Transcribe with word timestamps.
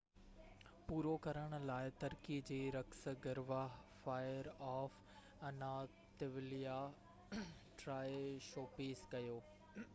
پورو 0.85 1.11
ڪرڻ 1.25 1.51
لاءِ 1.69 1.91
ترڪي 2.03 2.37
جي 2.47 2.57
رقص 2.77 3.03
گروه 3.25 3.59
fire 4.05 4.49
of 4.71 4.97
Anatolia 5.51 6.81
Troy 7.83 8.21
show 8.51 8.69
پيش 8.79 9.09
ڪيو 9.17 9.41